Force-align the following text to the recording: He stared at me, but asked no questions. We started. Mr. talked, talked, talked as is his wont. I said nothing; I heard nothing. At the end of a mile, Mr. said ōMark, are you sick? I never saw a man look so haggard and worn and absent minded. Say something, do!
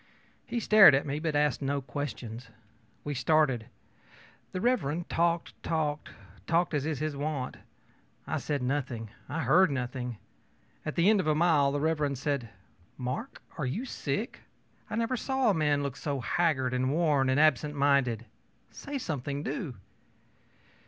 He 0.47 0.59
stared 0.59 0.95
at 0.95 1.05
me, 1.05 1.19
but 1.19 1.35
asked 1.35 1.61
no 1.61 1.79
questions. 1.79 2.47
We 3.03 3.13
started. 3.13 3.67
Mr. 4.51 5.05
talked, 5.09 5.61
talked, 5.61 6.09
talked 6.47 6.73
as 6.73 6.87
is 6.87 6.97
his 6.97 7.15
wont. 7.15 7.57
I 8.25 8.37
said 8.39 8.63
nothing; 8.63 9.11
I 9.29 9.43
heard 9.43 9.69
nothing. 9.69 10.17
At 10.87 10.95
the 10.95 11.07
end 11.07 11.19
of 11.19 11.27
a 11.27 11.35
mile, 11.35 11.71
Mr. 11.71 12.17
said 12.17 12.49
ōMark, 12.99 13.37
are 13.59 13.65
you 13.67 13.85
sick? 13.85 14.39
I 14.89 14.95
never 14.95 15.15
saw 15.15 15.51
a 15.51 15.53
man 15.53 15.83
look 15.83 15.95
so 15.95 16.19
haggard 16.19 16.73
and 16.73 16.89
worn 16.91 17.29
and 17.29 17.39
absent 17.39 17.75
minded. 17.75 18.25
Say 18.71 18.97
something, 18.97 19.43
do! 19.43 19.75